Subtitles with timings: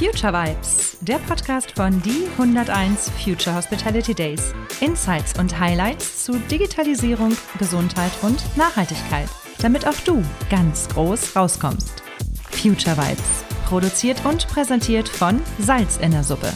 [0.00, 4.54] Future Vibes, der Podcast von die 101 Future Hospitality Days.
[4.80, 9.28] Insights und Highlights zu Digitalisierung, Gesundheit und Nachhaltigkeit,
[9.60, 12.02] damit auch du ganz groß rauskommst.
[12.50, 16.50] Future Vibes, produziert und präsentiert von Salz in der Suppe.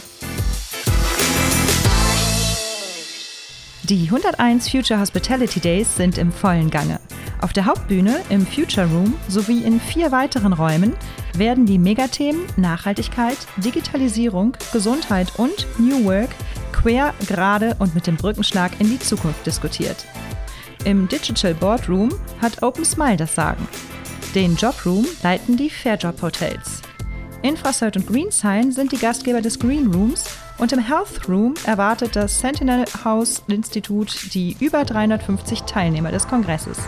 [3.83, 6.99] Die 101 Future Hospitality Days sind im vollen Gange.
[7.45, 10.93] Auf der Hauptbühne, im Future Room sowie in vier weiteren Räumen
[11.37, 16.31] werden die Megathemen Nachhaltigkeit, Digitalisierung, Gesundheit und New Work
[16.71, 20.07] quer, gerade und mit dem Brückenschlag in die Zukunft diskutiert.
[20.85, 22.09] Im Digital Boardroom
[22.41, 23.67] hat Open Smile das Sagen.
[24.33, 26.81] Den Jobroom leiten die Fairjob Hotels.
[27.43, 30.25] Infracert und Greensign sind die Gastgeber des Green Rooms
[30.57, 36.79] und im Health Room erwartet das Sentinel House Institut die über 350 Teilnehmer des Kongresses.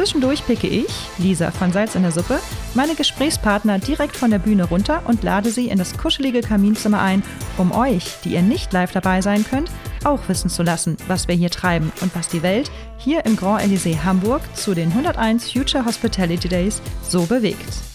[0.00, 0.86] Zwischendurch picke ich,
[1.18, 2.40] Lisa von Salz in der Suppe,
[2.72, 7.22] meine Gesprächspartner direkt von der Bühne runter und lade sie in das kuschelige Kaminzimmer ein,
[7.58, 9.70] um euch, die ihr nicht live dabei sein könnt,
[10.04, 13.62] auch wissen zu lassen, was wir hier treiben und was die Welt hier im Grand
[13.62, 17.89] Elysée Hamburg zu den 101 Future Hospitality Days so bewegt.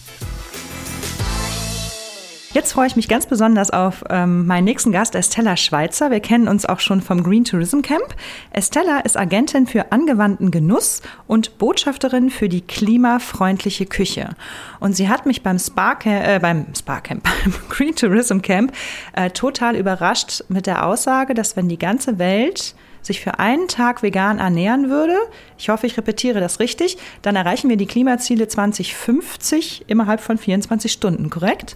[2.56, 6.10] Jetzt freue ich mich ganz besonders auf ähm, meinen nächsten Gast, Estella Schweizer.
[6.10, 8.16] Wir kennen uns auch schon vom Green Tourism Camp.
[8.54, 14.38] Estella ist Agentin für angewandten Genuss und Botschafterin für die klimafreundliche Küche.
[14.80, 18.72] Und sie hat mich beim Spa äh, beim Spa Camp, beim Green Tourism Camp
[19.12, 22.74] äh, total überrascht mit der Aussage, dass wenn die ganze Welt
[23.06, 25.16] sich für einen Tag vegan ernähren würde,
[25.58, 30.92] ich hoffe, ich repetiere das richtig, dann erreichen wir die Klimaziele 2050 innerhalb von 24
[30.92, 31.76] Stunden, korrekt?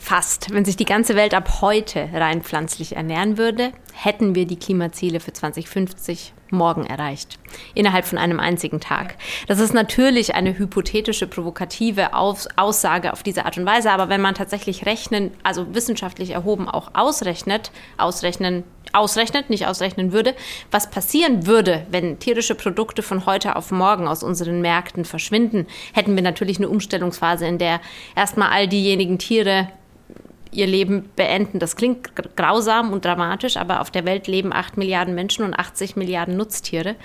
[0.00, 0.52] Fast.
[0.52, 3.72] Wenn sich die ganze Welt ab heute rein pflanzlich ernähren würde,
[4.02, 7.38] hätten wir die Klimaziele für 2050 morgen erreicht.
[7.74, 9.16] Innerhalb von einem einzigen Tag.
[9.46, 14.34] Das ist natürlich eine hypothetische, provokative Aussage auf diese Art und Weise, aber wenn man
[14.34, 20.34] tatsächlich rechnen, also wissenschaftlich erhoben auch ausrechnet, ausrechnen, ausrechnet, nicht ausrechnen würde,
[20.70, 26.16] was passieren würde, wenn tierische Produkte von heute auf morgen aus unseren Märkten verschwinden, hätten
[26.16, 27.80] wir natürlich eine Umstellungsphase, in der
[28.16, 29.68] erstmal all diejenigen Tiere
[30.52, 31.58] ihr Leben beenden.
[31.58, 35.96] Das klingt grausam und dramatisch, aber auf der Welt leben 8 Milliarden Menschen und 80
[35.96, 36.96] Milliarden Nutztiere.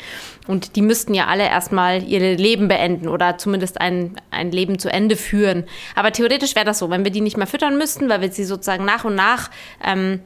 [0.48, 4.92] Und die müssten ja alle erstmal ihr Leben beenden oder zumindest ein, ein Leben zu
[4.92, 5.66] Ende führen.
[5.96, 8.46] Aber theoretisch wäre das so, wenn wir die nicht mehr füttern müssten, weil wir sie
[8.46, 9.52] sozusagen nach und nach,
[9.84, 10.22] ähm,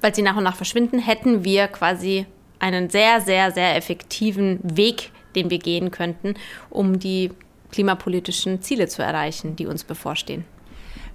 [0.00, 2.26] weil sie nach und nach verschwinden, hätten wir quasi
[2.58, 6.34] einen sehr, sehr, sehr effektiven Weg, den wir gehen könnten,
[6.70, 7.30] um die
[7.72, 10.44] klimapolitischen Ziele zu erreichen, die uns bevorstehen.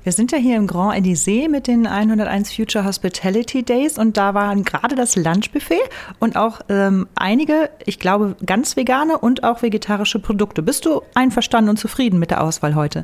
[0.01, 4.33] Wir sind ja hier im Grand Elysée mit den 101 Future Hospitality Days und da
[4.33, 5.81] waren gerade das Lunchbuffet
[6.19, 10.63] und auch ähm, einige, ich glaube, ganz vegane und auch vegetarische Produkte.
[10.63, 13.03] Bist du einverstanden und zufrieden mit der Auswahl heute?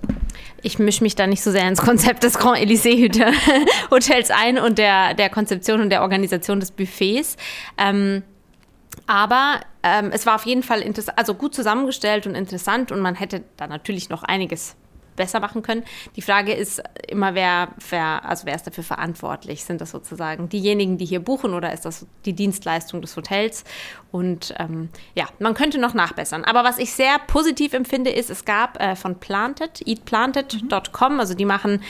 [0.61, 2.95] Ich mische mich da nicht so sehr ins Konzept des Grand Elysée
[3.91, 7.35] Hotels ein und der, der Konzeption und der Organisation des Buffets.
[7.77, 8.23] Ähm,
[9.05, 10.81] aber ähm, es war auf jeden Fall
[11.17, 14.77] also gut zusammengestellt und interessant und man hätte da natürlich noch einiges
[15.15, 15.83] besser machen können.
[16.15, 19.63] Die Frage ist immer, wer, wer, also wer ist dafür verantwortlich?
[19.63, 23.63] Sind das sozusagen diejenigen, die hier buchen oder ist das die Dienstleistung des Hotels?
[24.11, 26.43] Und ähm, ja, man könnte noch nachbessern.
[26.43, 31.45] Aber was ich sehr positiv empfinde, ist, es gab äh, von Planted, eatplanted.com, also die
[31.45, 31.81] machen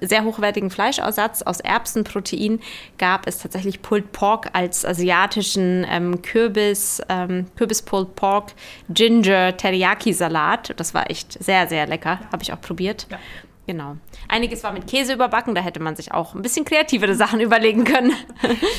[0.00, 2.60] sehr hochwertigen Fleischaussatz aus Erbsenprotein
[2.98, 8.52] gab es tatsächlich Pulled Pork als asiatischen ähm, Kürbis, ähm, Kürbis Pulled Pork
[8.88, 10.74] Ginger Teriyaki Salat.
[10.76, 12.20] Das war echt sehr, sehr lecker.
[12.32, 13.06] Habe ich auch probiert.
[13.10, 13.18] Ja.
[13.66, 13.96] Genau.
[14.28, 17.84] Einiges war mit Käse überbacken, da hätte man sich auch ein bisschen kreativere Sachen überlegen
[17.84, 18.12] können.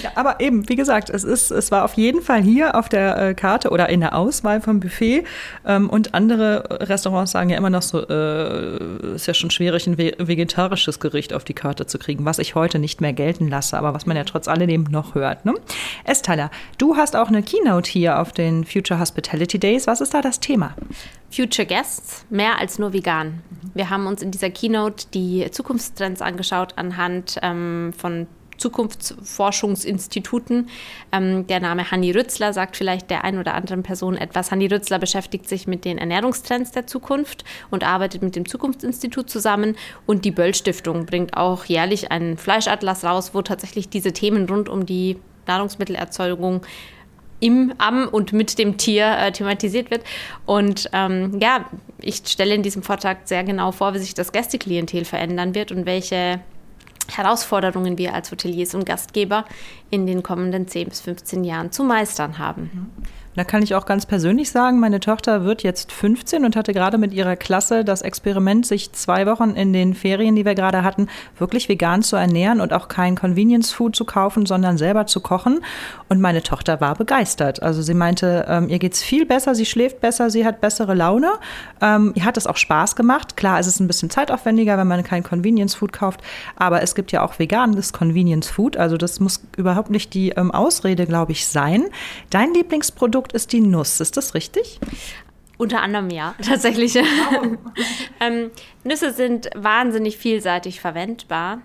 [0.03, 3.18] Ja, aber eben, wie gesagt, es, ist, es war auf jeden Fall hier auf der
[3.18, 5.24] äh, Karte oder in der Auswahl vom Buffet.
[5.66, 9.97] Ähm, und andere Restaurants sagen ja immer noch so, äh, ist ja schon schwierig, ein
[9.97, 13.95] vegetarisches Gericht auf die Karte zu kriegen, was ich heute nicht mehr gelten lasse, aber
[13.95, 15.45] was man ja trotz alledem noch hört.
[15.45, 15.56] Ne?
[16.03, 19.88] Estella, du hast auch eine Keynote hier auf den Future Hospitality Days.
[19.88, 20.75] Was ist da das Thema?
[21.31, 23.42] Future Guests, mehr als nur vegan.
[23.74, 24.75] Wir haben uns in dieser Keynote
[25.13, 28.27] die Zukunftstrends angeschaut anhand ähm, von
[28.57, 30.69] Zukunftsforschungsinstituten.
[31.12, 34.51] Ähm, der Name Hanni Rützler sagt vielleicht der ein oder anderen Person etwas.
[34.51, 39.75] Hanni Rützler beschäftigt sich mit den Ernährungstrends der Zukunft und arbeitet mit dem Zukunftsinstitut zusammen.
[40.06, 44.69] Und die Böll Stiftung bringt auch jährlich einen Fleischatlas raus, wo tatsächlich diese Themen rund
[44.69, 45.18] um die
[45.48, 46.62] Nahrungsmittelerzeugung
[47.39, 50.03] im, am und mit dem Tier äh, thematisiert wird.
[50.45, 51.65] Und ähm, ja,
[52.01, 55.85] ich stelle in diesem Vortrag sehr genau vor, wie sich das Gästeklientel verändern wird und
[55.85, 56.39] welche
[57.11, 59.45] Herausforderungen wir als Hoteliers und Gastgeber
[59.89, 62.91] in den kommenden 10 bis 15 Jahren zu meistern haben.
[63.35, 66.97] Da kann ich auch ganz persönlich sagen, meine Tochter wird jetzt 15 und hatte gerade
[66.97, 71.09] mit ihrer Klasse das Experiment, sich zwei Wochen in den Ferien, die wir gerade hatten,
[71.37, 75.59] wirklich vegan zu ernähren und auch kein Convenience Food zu kaufen, sondern selber zu kochen.
[76.07, 77.61] Und meine Tochter war begeistert.
[77.61, 81.31] Also sie meinte, ähm, ihr geht's viel besser, sie schläft besser, sie hat bessere Laune.
[81.81, 83.35] Ähm, ihr hat es auch Spaß gemacht.
[83.35, 86.21] Klar, es ist ein bisschen zeitaufwendiger, wenn man kein Convenience Food kauft,
[86.55, 88.77] aber es gibt ja auch veganes Convenience Food.
[88.77, 91.85] Also das muss überhaupt nicht die ähm, Ausrede, glaube ich, sein.
[92.29, 94.00] Dein Lieblingsprodukt Produkt ist die Nuss.
[94.00, 94.80] Ist das richtig?
[95.57, 96.95] Unter anderem ja, tatsächlich.
[96.95, 97.57] Wow.
[98.19, 98.51] ähm,
[98.83, 101.62] Nüsse sind wahnsinnig vielseitig verwendbar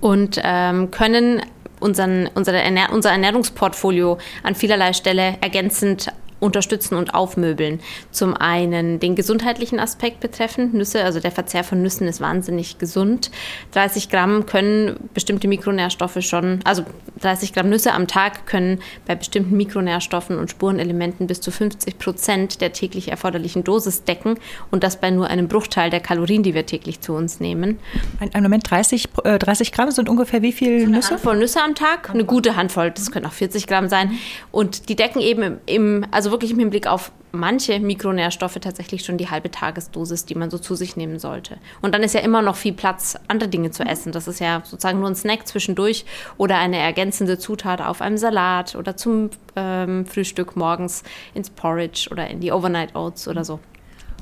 [0.00, 1.42] und ähm, können
[1.78, 6.08] unseren, unsere Ernähr unser Ernährungsportfolio an vielerlei Stelle ergänzend
[6.42, 7.80] unterstützen und aufmöbeln.
[8.10, 10.74] Zum einen den gesundheitlichen Aspekt betreffend.
[10.74, 13.30] Nüsse, also der Verzehr von Nüssen ist wahnsinnig gesund.
[13.70, 16.84] 30 Gramm können bestimmte Mikronährstoffe schon, also
[17.20, 22.60] 30 Gramm Nüsse am Tag können bei bestimmten Mikronährstoffen und Spurenelementen bis zu 50 Prozent
[22.60, 24.36] der täglich erforderlichen Dosis decken
[24.72, 27.78] und das bei nur einem Bruchteil der Kalorien, die wir täglich zu uns nehmen.
[28.18, 31.10] Ein, ein Moment, 30, äh, 30 Gramm sind ungefähr wie viel so eine Nüsse?
[31.10, 34.18] Handvoll Nüsse am Tag, eine gute Handvoll, das können auch 40 Gramm sein.
[34.50, 39.16] Und die decken eben im, im also wirklich im Hinblick auf manche Mikronährstoffe tatsächlich schon
[39.16, 41.58] die halbe Tagesdosis, die man so zu sich nehmen sollte.
[41.80, 44.10] Und dann ist ja immer noch viel Platz, andere Dinge zu essen.
[44.12, 46.04] Das ist ja sozusagen nur ein Snack zwischendurch
[46.36, 52.28] oder eine ergänzende Zutat auf einem Salat oder zum ähm, Frühstück morgens ins Porridge oder
[52.28, 53.60] in die Overnight Oats oder so.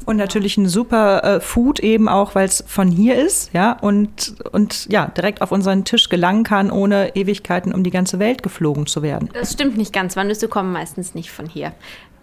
[0.07, 4.35] Und natürlich ein super äh, Food eben auch, weil es von hier ist, ja, und,
[4.53, 8.87] und ja, direkt auf unseren Tisch gelangen kann, ohne Ewigkeiten um die ganze Welt geflogen
[8.87, 9.29] zu werden.
[9.35, 11.73] Das stimmt nicht ganz, weil Nüsse kommen meistens nicht von hier.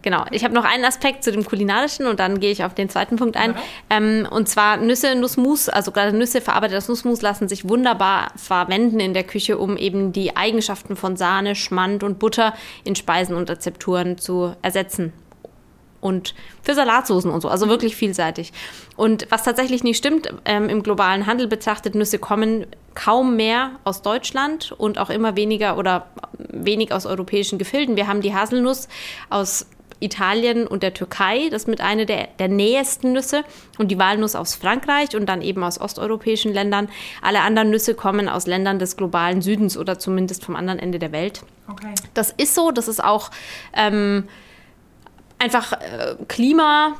[0.03, 2.87] Genau, ich habe noch einen Aspekt zu dem kulinarischen und dann gehe ich auf den
[2.87, 3.51] zweiten Punkt ein.
[3.51, 3.57] Ja.
[3.89, 9.13] Ähm, und zwar Nüsse, Nussmus, also gerade Nüsse, verarbeitetes Nussmus lassen sich wunderbar verwenden in
[9.13, 12.53] der Küche, um eben die Eigenschaften von Sahne, Schmand und Butter
[12.83, 15.13] in Speisen und Rezepturen zu ersetzen
[16.01, 17.49] und für Salatsoßen und so.
[17.49, 18.53] Also wirklich vielseitig.
[18.95, 22.65] Und was tatsächlich nicht stimmt, ähm, im globalen Handel betrachtet, Nüsse kommen
[22.95, 26.07] kaum mehr aus Deutschland und auch immer weniger oder
[26.37, 27.95] wenig aus europäischen Gefilden.
[27.95, 28.87] Wir haben die Haselnuss
[29.29, 29.67] aus
[29.99, 31.49] Italien und der Türkei.
[31.49, 33.43] Das ist mit einer der, der nähesten Nüsse.
[33.77, 36.89] Und die Walnuss aus Frankreich und dann eben aus osteuropäischen Ländern.
[37.21, 41.11] Alle anderen Nüsse kommen aus Ländern des globalen Südens oder zumindest vom anderen Ende der
[41.11, 41.43] Welt.
[41.69, 41.93] Okay.
[42.13, 42.71] Das ist so.
[42.71, 43.31] Das ist auch.
[43.73, 44.27] Ähm,
[45.39, 46.95] einfach äh, Klima,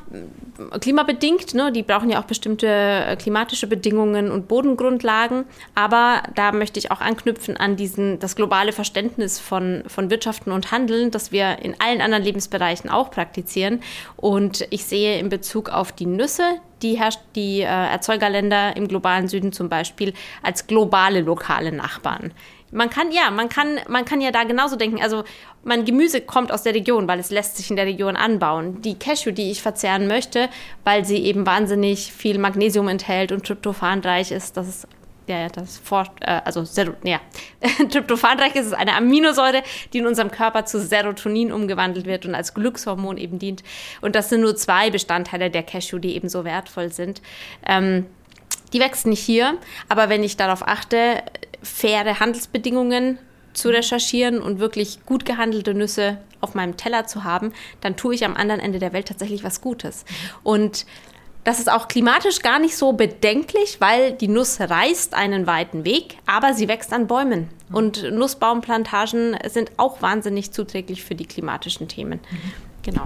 [0.80, 1.54] klimabedingt.
[1.54, 1.72] Ne?
[1.72, 5.44] Die brauchen ja auch bestimmte äh, klimatische Bedingungen und Bodengrundlagen.
[5.74, 10.70] Aber da möchte ich auch anknüpfen an diesen, das globale Verständnis von, von Wirtschaften und
[10.70, 13.80] Handeln, das wir in allen anderen Lebensbereichen auch praktizieren.
[14.16, 19.28] Und ich sehe in Bezug auf die Nüsse, die, herrscht, die äh, Erzeugerländer im globalen
[19.28, 22.32] Süden zum Beispiel als globale lokale Nachbarn.
[22.70, 25.00] Man kann, ja, man kann, man kann ja da genauso denken.
[25.02, 25.24] Also,
[25.64, 28.82] mein Gemüse kommt aus der Region, weil es lässt sich in der Region anbauen.
[28.82, 30.48] Die Cashew, die ich verzehren möchte,
[30.84, 34.88] weil sie eben wahnsinnig viel Magnesium enthält und tryptophanreich ist, das ist
[35.28, 36.64] ja, das vor, äh, also
[37.04, 37.20] ja,
[37.90, 39.62] tryptophanreich ist eine Aminosäure,
[39.92, 43.62] die in unserem Körper zu Serotonin umgewandelt wird und als Glückshormon eben dient.
[44.00, 47.20] Und das sind nur zwei Bestandteile der Cashew, die eben so wertvoll sind.
[47.66, 48.06] Ähm,
[48.72, 51.22] die wächst nicht hier, aber wenn ich darauf achte,
[51.62, 53.18] faire Handelsbedingungen
[53.52, 58.24] zu recherchieren und wirklich gut gehandelte Nüsse auf meinem Teller zu haben, dann tue ich
[58.24, 60.04] am anderen Ende der Welt tatsächlich was Gutes.
[60.42, 60.86] Und
[61.44, 66.18] das ist auch klimatisch gar nicht so bedenklich, weil die Nuss reißt einen weiten Weg,
[66.26, 67.48] aber sie wächst an Bäumen.
[67.72, 72.20] Und Nussbaumplantagen sind auch wahnsinnig zuträglich für die klimatischen Themen.
[72.82, 73.04] Genau.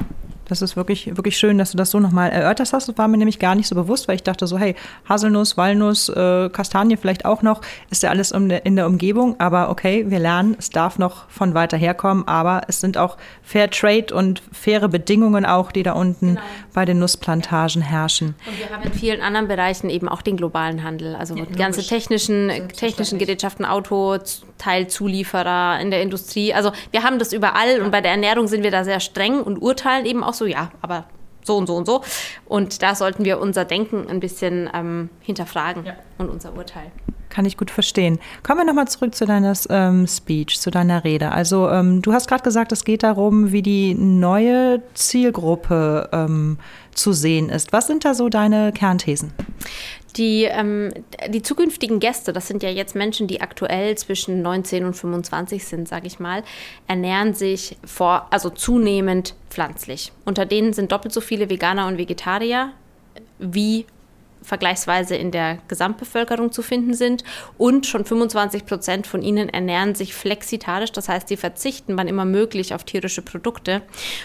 [0.52, 2.86] Das ist wirklich, wirklich schön, dass du das so nochmal erörtert hast.
[2.86, 4.74] Das war mir nämlich gar nicht so bewusst, weil ich dachte so, hey,
[5.08, 9.40] Haselnuss, Walnuss, äh, Kastanie vielleicht auch noch, ist ja alles um, in der Umgebung.
[9.40, 13.70] Aber okay, wir lernen, es darf noch von weiter herkommen, aber es sind auch Fair
[13.70, 16.40] Trade und faire Bedingungen auch, die da unten genau.
[16.74, 18.34] bei den Nussplantagen herrschen.
[18.46, 21.16] Und wir haben in vielen anderen Bereichen eben auch den globalen Handel.
[21.16, 24.18] Also ja, die ganze technischen, technischen Gerätschaften, Auto,
[24.62, 26.52] Teilzulieferer in der Industrie.
[26.52, 29.56] Also wir haben das überall und bei der Ernährung sind wir da sehr streng und
[29.56, 31.04] urteilen eben auch so so, ja, aber
[31.44, 32.02] so und so und so.
[32.46, 35.94] Und da sollten wir unser Denken ein bisschen ähm, hinterfragen ja.
[36.18, 36.90] und unser Urteil.
[37.30, 38.18] Kann ich gut verstehen.
[38.42, 41.32] Kommen wir nochmal zurück zu deiner ähm, Speech, zu deiner Rede.
[41.32, 46.58] Also ähm, du hast gerade gesagt, es geht darum, wie die neue Zielgruppe ähm,
[46.94, 47.72] zu sehen ist.
[47.72, 49.32] Was sind da so deine Kernthesen?
[50.16, 50.92] Die, ähm,
[51.28, 55.88] die zukünftigen Gäste, das sind ja jetzt Menschen, die aktuell zwischen 19 und 25 sind,
[55.88, 56.42] sage ich mal,
[56.86, 60.12] ernähren sich vor, also zunehmend pflanzlich.
[60.24, 62.72] Unter denen sind doppelt so viele Veganer und Vegetarier
[63.38, 63.86] wie
[64.42, 67.24] vergleichsweise in der Gesamtbevölkerung zu finden sind.
[67.58, 72.24] Und schon 25 Prozent von ihnen ernähren sich flexitarisch, das heißt, sie verzichten, wann immer
[72.24, 73.82] möglich, auf tierische Produkte.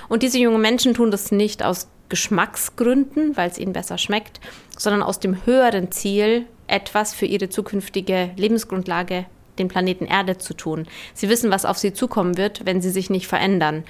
[0.09, 4.39] Und diese jungen Menschen tun das nicht aus Geschmacksgründen, weil es ihnen besser schmeckt,
[4.77, 9.25] sondern aus dem höheren Ziel, etwas für ihre zukünftige Lebensgrundlage,
[9.57, 10.87] den Planeten Erde, zu tun.
[11.13, 13.83] Sie wissen, was auf sie zukommen wird, wenn sie sich nicht verändern.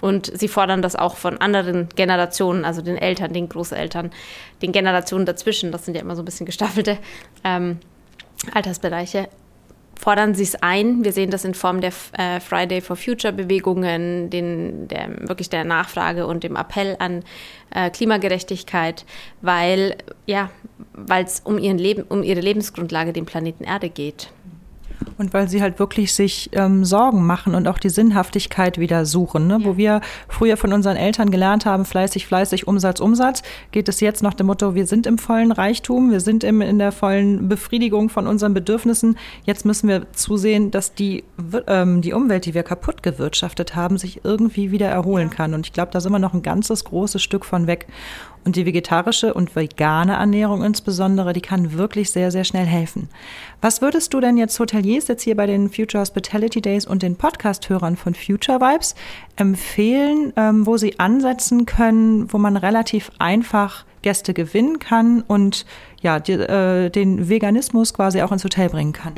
[0.00, 4.10] Und sie fordern das auch von anderen Generationen, also den Eltern, den Großeltern,
[4.60, 6.98] den Generationen dazwischen, das sind ja immer so ein bisschen gestaffelte
[7.44, 7.78] ähm,
[8.52, 9.28] Altersbereiche,
[9.98, 11.04] fordern sie es ein.
[11.04, 15.64] Wir sehen das in Form der äh, Friday for Future Bewegungen, den, der, wirklich der
[15.64, 17.22] Nachfrage und dem Appell an
[17.70, 19.04] äh, Klimagerechtigkeit,
[19.40, 19.96] weil
[20.26, 20.50] ja,
[21.08, 24.30] es um ihren Leben, um ihre Lebensgrundlage, den Planeten Erde geht.
[25.18, 29.46] Und weil sie halt wirklich sich ähm, Sorgen machen und auch die Sinnhaftigkeit wieder suchen.
[29.46, 29.58] Ne?
[29.60, 29.66] Ja.
[29.66, 34.22] Wo wir früher von unseren Eltern gelernt haben, fleißig, fleißig, Umsatz, Umsatz, geht es jetzt
[34.22, 38.08] nach dem Motto, wir sind im vollen Reichtum, wir sind im, in der vollen Befriedigung
[38.08, 39.16] von unseren Bedürfnissen.
[39.44, 41.24] Jetzt müssen wir zusehen, dass die,
[41.66, 45.34] ähm, die Umwelt, die wir kaputt gewirtschaftet haben, sich irgendwie wieder erholen ja.
[45.34, 45.54] kann.
[45.54, 47.86] Und ich glaube, da sind wir noch ein ganzes großes Stück von weg.
[48.44, 53.08] Und die vegetarische und vegane Ernährung insbesondere, die kann wirklich sehr, sehr schnell helfen.
[53.60, 57.16] Was würdest du denn jetzt Hoteliers jetzt hier bei den Future Hospitality Days und den
[57.16, 58.96] Podcast-Hörern von Future Vibes
[59.36, 65.64] empfehlen, ähm, wo sie ansetzen können, wo man relativ einfach Gäste gewinnen kann und
[66.00, 69.14] ja, die, äh, den Veganismus quasi auch ins Hotel bringen kann?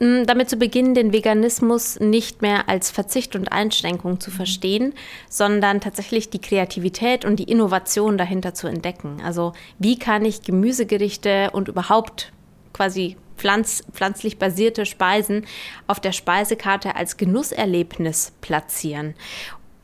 [0.00, 4.94] Mm, damit zu beginnen, den Veganismus nicht mehr als Verzicht und Einschränkung zu verstehen,
[5.28, 9.20] sondern tatsächlich die Kreativität und die Innovation dahinter zu entdecken.
[9.22, 12.32] Also wie kann ich Gemüsegerichte und überhaupt
[12.72, 15.46] quasi pflanz, pflanzlich basierte Speisen
[15.86, 19.14] auf der Speisekarte als Genusserlebnis platzieren.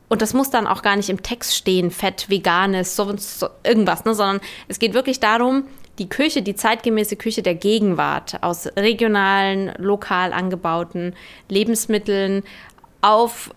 [0.09, 4.03] Und das muss dann auch gar nicht im Text stehen, fett, veganes, so, so irgendwas,
[4.05, 4.15] ne?
[4.15, 5.65] sondern es geht wirklich darum,
[5.99, 11.15] die Küche, die zeitgemäße Küche der Gegenwart aus regionalen, lokal angebauten
[11.49, 12.43] Lebensmitteln
[13.01, 13.51] auf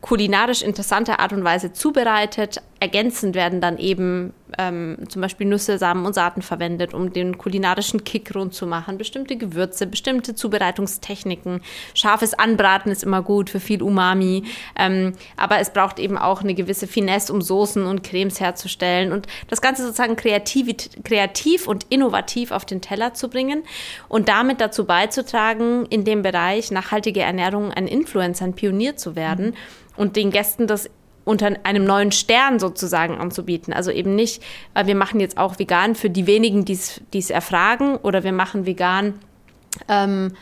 [0.00, 2.60] kulinarisch interessante Art und Weise zubereitet.
[2.82, 8.02] Ergänzend werden dann eben ähm, zum Beispiel Nüsse, Samen und Saaten verwendet, um den kulinarischen
[8.02, 8.98] Kick rund zu machen.
[8.98, 11.60] Bestimmte Gewürze, bestimmte Zubereitungstechniken.
[11.94, 14.42] Scharfes Anbraten ist immer gut für viel Umami.
[14.76, 19.12] Ähm, aber es braucht eben auch eine gewisse Finesse, um Soßen und Cremes herzustellen.
[19.12, 20.66] Und das Ganze sozusagen kreativ,
[21.04, 23.62] kreativ und innovativ auf den Teller zu bringen
[24.08, 29.50] und damit dazu beizutragen, in dem Bereich nachhaltige Ernährung ein Influencer, ein Pionier zu werden.
[29.50, 30.88] Mhm und den Gästen das
[31.24, 33.72] unter einem neuen Stern sozusagen anzubieten.
[33.72, 34.42] Also eben nicht,
[34.74, 36.78] äh, wir machen jetzt auch vegan für die wenigen, die
[37.12, 39.14] es erfragen, oder wir machen vegan
[39.88, 40.32] ähm,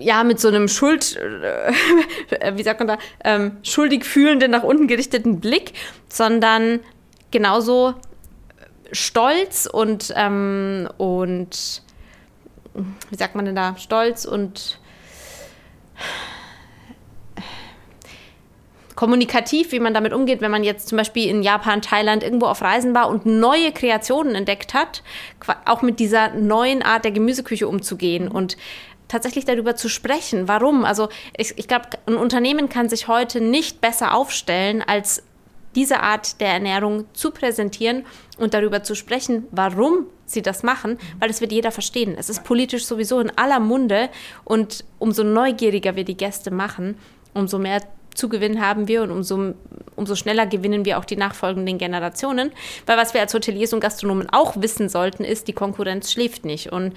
[0.00, 1.72] ja, mit so einem Schuld, äh,
[2.56, 5.72] wie sagt man da, ähm, schuldig fühlenden, nach unten gerichteten Blick,
[6.08, 6.80] sondern
[7.30, 7.94] genauso
[8.92, 11.82] stolz und, ähm, und,
[13.10, 14.78] wie sagt man denn da, stolz und
[18.98, 22.62] kommunikativ, wie man damit umgeht, wenn man jetzt zum Beispiel in Japan, Thailand irgendwo auf
[22.62, 25.04] Reisen war und neue Kreationen entdeckt hat,
[25.66, 28.56] auch mit dieser neuen Art der Gemüseküche umzugehen und
[29.06, 30.48] tatsächlich darüber zu sprechen.
[30.48, 30.84] Warum?
[30.84, 35.22] Also ich, ich glaube, ein Unternehmen kann sich heute nicht besser aufstellen, als
[35.76, 38.04] diese Art der Ernährung zu präsentieren
[38.36, 42.16] und darüber zu sprechen, warum sie das machen, weil das wird jeder verstehen.
[42.18, 44.08] Es ist politisch sowieso in aller Munde
[44.42, 46.98] und umso neugieriger wir die Gäste machen,
[47.32, 47.80] umso mehr
[48.18, 49.54] Zugewinn haben wir und umso,
[49.94, 52.50] umso schneller gewinnen wir auch die nachfolgenden Generationen.
[52.84, 56.72] Weil was wir als Hoteliers und Gastronomen auch wissen sollten, ist, die Konkurrenz schläft nicht.
[56.72, 56.94] Und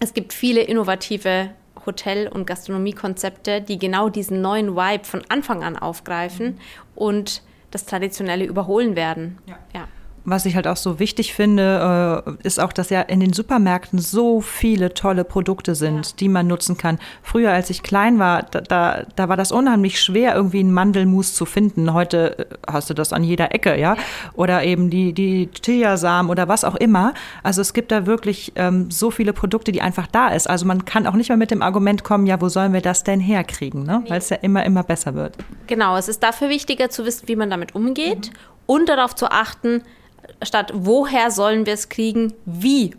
[0.00, 1.50] es gibt viele innovative
[1.86, 6.58] Hotel- und Gastronomiekonzepte, die genau diesen neuen Vibe von Anfang an aufgreifen mhm.
[6.94, 9.38] und das Traditionelle überholen werden.
[9.46, 9.58] Ja.
[9.74, 9.88] ja
[10.24, 13.98] was ich halt auch so wichtig finde, äh, ist auch, dass ja in den Supermärkten
[13.98, 16.12] so viele tolle Produkte sind, ja.
[16.18, 16.98] die man nutzen kann.
[17.22, 21.34] Früher, als ich klein war, da, da, da, war das unheimlich schwer, irgendwie einen Mandelmus
[21.34, 21.92] zu finden.
[21.92, 23.96] Heute äh, hast du das an jeder Ecke, ja?
[24.32, 27.12] Oder eben die, die Chiasamen oder was auch immer.
[27.42, 30.48] Also es gibt da wirklich ähm, so viele Produkte, die einfach da ist.
[30.48, 33.04] Also man kann auch nicht mehr mit dem Argument kommen, ja, wo sollen wir das
[33.04, 34.00] denn herkriegen, ne?
[34.04, 34.10] Nee.
[34.10, 35.36] Weil es ja immer, immer besser wird.
[35.66, 38.36] Genau, es ist dafür wichtiger zu wissen, wie man damit umgeht mhm.
[38.66, 39.82] und darauf zu achten,
[40.42, 42.94] statt woher sollen wir es kriegen, wie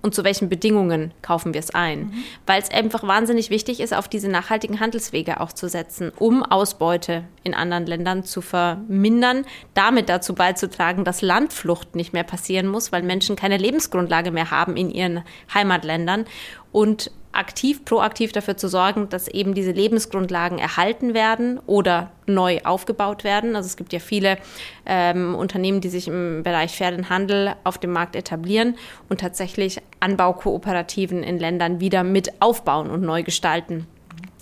[0.00, 2.00] und zu welchen Bedingungen kaufen wir es ein.
[2.00, 2.12] Mhm.
[2.46, 7.24] Weil es einfach wahnsinnig wichtig ist, auf diese nachhaltigen Handelswege auch zu setzen, um Ausbeute
[7.42, 9.44] in anderen Ländern zu vermindern,
[9.74, 14.76] damit dazu beizutragen, dass Landflucht nicht mehr passieren muss, weil Menschen keine Lebensgrundlage mehr haben
[14.76, 16.26] in ihren Heimatländern
[16.70, 23.22] und aktiv, proaktiv dafür zu sorgen, dass eben diese Lebensgrundlagen erhalten werden oder neu aufgebaut
[23.24, 23.54] werden.
[23.54, 24.38] Also es gibt ja viele
[24.84, 28.76] ähm, Unternehmen, die sich im Bereich Pferdenhandel auf dem Markt etablieren
[29.08, 33.86] und tatsächlich Anbaukooperativen in Ländern wieder mit aufbauen und neu gestalten.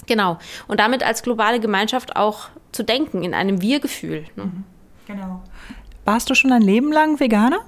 [0.07, 0.39] Genau.
[0.67, 4.25] Und damit als globale Gemeinschaft auch zu denken, in einem Wir-Gefühl.
[4.37, 4.45] Ne?
[4.45, 4.65] Mhm.
[5.07, 5.43] Genau.
[6.05, 7.61] Warst du schon ein Leben lang Veganer?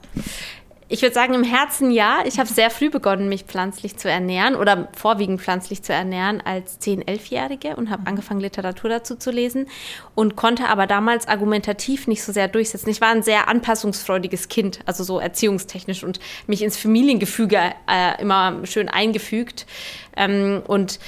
[0.91, 2.21] Ich würde sagen, im Herzen ja.
[2.25, 6.81] Ich habe sehr früh begonnen, mich pflanzlich zu ernähren oder vorwiegend pflanzlich zu ernähren als
[6.81, 9.67] 10-, 11-Jährige und habe angefangen, Literatur dazu zu lesen
[10.15, 12.89] und konnte aber damals argumentativ nicht so sehr durchsetzen.
[12.89, 18.65] Ich war ein sehr anpassungsfreudiges Kind, also so erziehungstechnisch und mich ins Familiengefüge äh, immer
[18.65, 19.67] schön eingefügt.
[20.17, 21.01] Ähm, und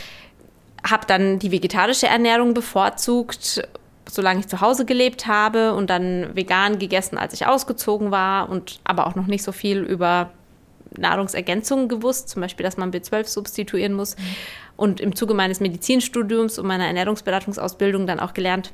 [0.89, 3.63] habe dann die vegetarische Ernährung bevorzugt
[4.09, 8.81] solange ich zu Hause gelebt habe und dann vegan gegessen, als ich ausgezogen war und
[8.85, 10.31] aber auch noch nicht so viel über
[10.97, 14.17] Nahrungsergänzungen gewusst, zum Beispiel, dass man B12 substituieren muss.
[14.17, 14.23] Mhm.
[14.77, 18.73] Und im Zuge meines Medizinstudiums und meiner Ernährungsberatungsausbildung dann auch gelernt,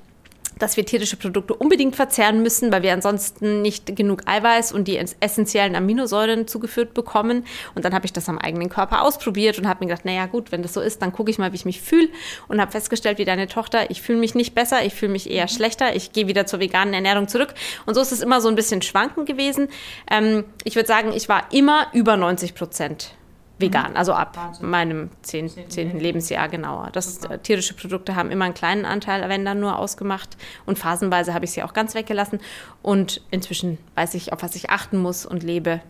[0.59, 4.99] dass wir tierische Produkte unbedingt verzehren müssen, weil wir ansonsten nicht genug Eiweiß und die
[5.21, 7.45] essentiellen Aminosäuren zugeführt bekommen.
[7.75, 10.53] Und dann habe ich das am eigenen Körper ausprobiert und habe mir gedacht, naja gut,
[10.53, 12.09] wenn das so ist, dann gucke ich mal, wie ich mich fühle
[12.49, 15.49] und habe festgestellt, wie deine Tochter, ich fühle mich nicht besser, ich fühle mich eher
[15.49, 17.55] schlechter, ich gehe wieder zur veganen Ernährung zurück.
[17.85, 19.69] Und so ist es immer so ein bisschen schwankend gewesen.
[20.11, 23.13] Ähm, ich würde sagen, ich war immer über 90 Prozent
[23.59, 23.97] vegan, mhm.
[23.97, 24.69] also ab Wahnsinn.
[24.69, 26.91] meinem zehnten, Lebensjahr genauer.
[26.93, 30.37] Das äh, tierische Produkte haben immer einen kleinen Anteil, wenn dann nur ausgemacht.
[30.67, 32.41] Und phasenweise habe ich sie auch ganz weggelassen.
[32.83, 35.81] Und inzwischen weiß ich, auf was ich achten muss und lebe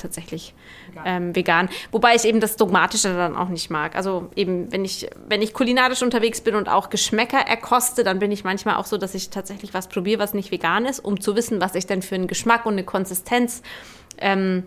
[0.00, 0.54] tatsächlich
[0.88, 1.02] vegan.
[1.06, 1.68] Ähm, vegan.
[1.92, 3.94] Wobei ich eben das Dogmatische dann auch nicht mag.
[3.94, 8.32] Also eben, wenn ich, wenn ich kulinarisch unterwegs bin und auch Geschmäcker erkoste, dann bin
[8.32, 11.36] ich manchmal auch so, dass ich tatsächlich was probiere, was nicht vegan ist, um zu
[11.36, 13.62] wissen, was ich denn für einen Geschmack und eine Konsistenz
[14.18, 14.64] ähm,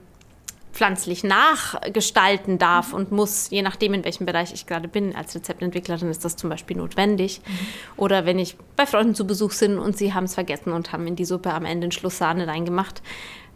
[0.73, 5.15] pflanzlich nachgestalten darf und muss, je nachdem, in welchem Bereich ich gerade bin.
[5.15, 7.41] Als Rezeptentwicklerin ist das zum Beispiel notwendig.
[7.45, 7.59] Mhm.
[7.95, 11.05] Oder wenn ich bei Freunden zu Besuch bin und sie haben es vergessen und haben
[11.07, 13.01] in die Suppe am Ende einen Schluss Sahne reingemacht.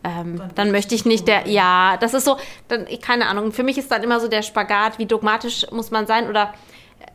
[0.03, 3.63] Ähm, dann, dann möchte ich nicht der, ja, das ist so, dann, keine Ahnung, für
[3.63, 6.53] mich ist dann immer so der Spagat, wie dogmatisch muss man sein oder
[6.99, 7.05] äh,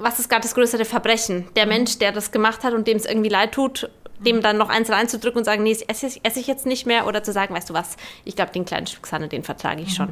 [0.00, 1.46] was ist gerade das größere Verbrechen?
[1.54, 1.72] Der mhm.
[1.72, 3.88] Mensch, der das gemacht hat und dem es irgendwie leid tut
[4.26, 7.22] dem dann noch eins reinzudrücken und sagen, nee, esse, esse ich jetzt nicht mehr oder
[7.22, 9.94] zu sagen, weißt du was, ich glaube, den kleinen Stück Sahne, den vertrage ich mhm.
[9.94, 10.08] schon.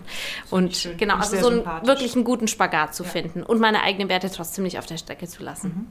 [0.50, 3.08] Und genau, also so einen, wirklich einen guten Spagat zu ja.
[3.08, 5.68] finden und meine eigenen Werte trotzdem nicht auf der Strecke zu lassen.
[5.68, 5.86] Mhm.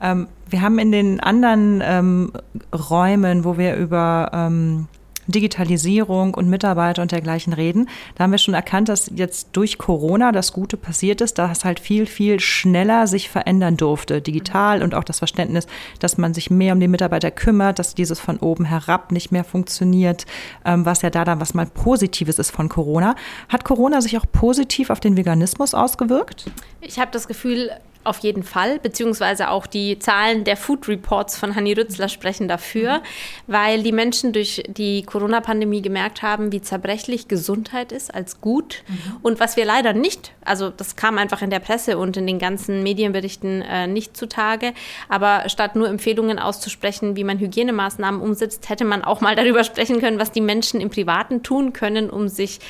[0.00, 2.32] Ähm, wir haben in den anderen ähm,
[2.72, 4.88] Räumen, wo wir über ähm,
[5.26, 7.88] Digitalisierung und Mitarbeiter und dergleichen reden.
[8.14, 11.80] Da haben wir schon erkannt, dass jetzt durch Corona das Gute passiert ist, dass halt
[11.80, 15.66] viel, viel schneller sich verändern durfte, digital und auch das Verständnis,
[16.00, 19.44] dass man sich mehr um die Mitarbeiter kümmert, dass dieses von oben herab nicht mehr
[19.44, 20.26] funktioniert,
[20.64, 23.14] ähm, was ja da dann was mal Positives ist von Corona.
[23.48, 26.50] Hat Corona sich auch positiv auf den Veganismus ausgewirkt?
[26.80, 27.70] Ich habe das Gefühl,
[28.04, 32.98] auf jeden Fall, beziehungsweise auch die Zahlen der Food Reports von Hanni Rützler sprechen dafür,
[32.98, 33.02] mhm.
[33.46, 38.82] weil die Menschen durch die Corona-Pandemie gemerkt haben, wie zerbrechlich Gesundheit ist als gut.
[38.88, 39.16] Mhm.
[39.22, 42.38] Und was wir leider nicht, also das kam einfach in der Presse und in den
[42.38, 44.72] ganzen Medienberichten äh, nicht zutage,
[45.08, 50.00] aber statt nur Empfehlungen auszusprechen, wie man Hygienemaßnahmen umsetzt, hätte man auch mal darüber sprechen
[50.00, 52.60] können, was die Menschen im Privaten tun können, um sich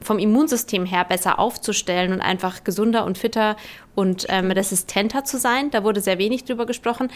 [0.00, 3.56] vom Immunsystem her besser aufzustellen und einfach gesunder und fitter
[3.94, 5.70] und ähm, resistenter zu sein.
[5.70, 7.08] Da wurde sehr wenig drüber gesprochen.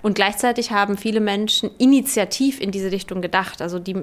[0.00, 3.60] Und gleichzeitig haben viele Menschen initiativ in diese Richtung gedacht.
[3.60, 3.96] Also die,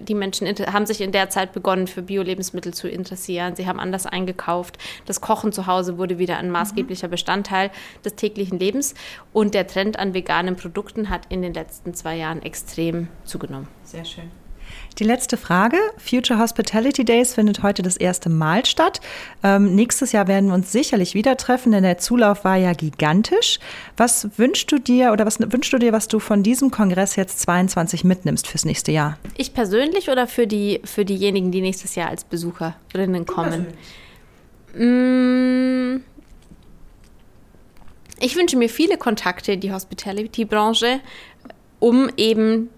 [0.00, 3.56] die Menschen haben sich in der Zeit begonnen, für Bio-Lebensmittel zu interessieren.
[3.56, 4.76] Sie haben anders eingekauft.
[5.06, 7.70] Das Kochen zu Hause wurde wieder ein maßgeblicher Bestandteil
[8.04, 8.94] des täglichen Lebens.
[9.32, 13.68] Und der Trend an veganen Produkten hat in den letzten zwei Jahren extrem zugenommen.
[13.84, 14.30] Sehr schön.
[14.98, 15.76] Die letzte Frage.
[15.96, 19.00] Future Hospitality Days findet heute das erste Mal statt.
[19.44, 23.60] Ähm, nächstes Jahr werden wir uns sicherlich wieder treffen, denn der Zulauf war ja gigantisch.
[23.96, 27.40] Was wünschst du dir oder was wünschst du dir, was du von diesem Kongress jetzt
[27.40, 29.18] 22 mitnimmst fürs nächste Jahr?
[29.36, 33.66] Ich persönlich oder für, die, für diejenigen, die nächstes Jahr als Besucherinnen kommen?
[34.74, 36.00] Mmh.
[38.20, 41.00] Ich wünsche mir viele Kontakte in die Hospitality-Branche,
[41.78, 42.68] um eben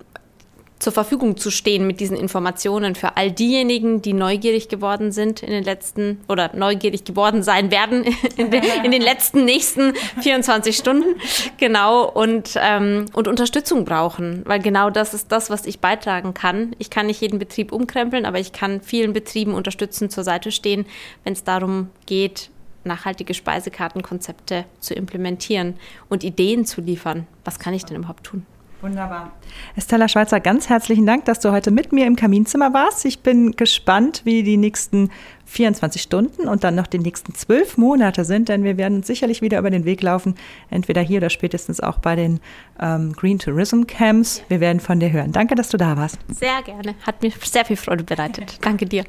[0.80, 5.50] zur Verfügung zu stehen mit diesen Informationen für all diejenigen, die neugierig geworden sind in
[5.50, 8.04] den letzten oder neugierig geworden sein werden
[8.36, 11.20] in, den, in den letzten nächsten 24 Stunden.
[11.58, 16.74] Genau und, ähm, und Unterstützung brauchen, weil genau das ist das, was ich beitragen kann.
[16.78, 20.86] Ich kann nicht jeden Betrieb umkrempeln, aber ich kann vielen Betrieben unterstützen, zur Seite stehen,
[21.24, 22.50] wenn es darum geht,
[22.84, 25.74] nachhaltige Speisekartenkonzepte zu implementieren
[26.08, 27.26] und Ideen zu liefern.
[27.44, 28.46] Was kann ich denn überhaupt tun?
[28.82, 29.32] Wunderbar.
[29.76, 33.04] Estella Schweizer, ganz herzlichen Dank, dass du heute mit mir im Kaminzimmer warst.
[33.04, 35.10] Ich bin gespannt, wie die nächsten
[35.46, 39.58] 24 Stunden und dann noch die nächsten zwölf Monate sind, denn wir werden sicherlich wieder
[39.58, 40.34] über den Weg laufen,
[40.70, 42.40] entweder hier oder spätestens auch bei den
[42.80, 44.42] ähm, Green Tourism Camps.
[44.48, 45.32] Wir werden von dir hören.
[45.32, 46.18] Danke, dass du da warst.
[46.28, 46.94] Sehr gerne.
[47.02, 48.58] Hat mir sehr viel Freude bereitet.
[48.62, 49.04] Danke dir.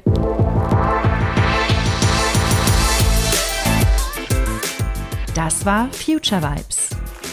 [5.34, 7.01] Das war Future Vibes.